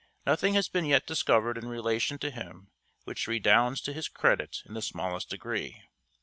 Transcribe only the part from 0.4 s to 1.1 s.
has yet been